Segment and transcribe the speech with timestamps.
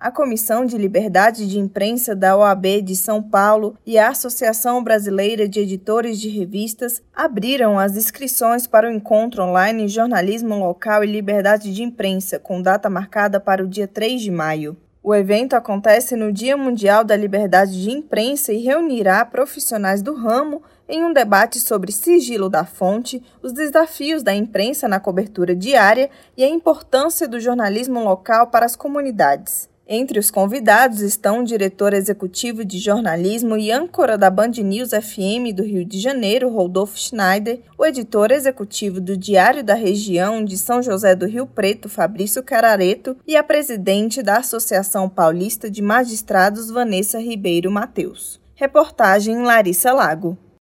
[0.00, 5.46] a Comissão de Liberdade de Imprensa da OAB de São Paulo e a Associação Brasileira
[5.46, 11.74] de Editores de Revistas abriram as inscrições para o encontro online Jornalismo Local e Liberdade
[11.74, 14.74] de Imprensa, com data marcada para o dia 3 de maio.
[15.02, 20.62] O evento acontece no Dia Mundial da Liberdade de Imprensa e reunirá profissionais do ramo
[20.88, 26.42] em um debate sobre sigilo da fonte, os desafios da imprensa na cobertura diária e
[26.42, 29.69] a importância do jornalismo local para as comunidades.
[29.92, 35.52] Entre os convidados estão o diretor executivo de jornalismo e âncora da Band News FM
[35.52, 40.80] do Rio de Janeiro, Rodolfo Schneider, o editor executivo do Diário da Região de São
[40.80, 47.18] José do Rio Preto, Fabrício Carareto, e a presidente da Associação Paulista de Magistrados, Vanessa
[47.18, 48.40] Ribeiro Mateus.
[48.54, 50.38] Reportagem Larissa Lago.